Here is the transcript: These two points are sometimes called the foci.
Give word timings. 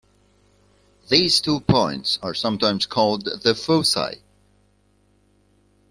These 1.09 1.41
two 1.41 1.59
points 1.59 2.17
are 2.23 2.33
sometimes 2.33 2.87
called 2.87 3.43
the 3.43 3.53
foci. 3.53 4.23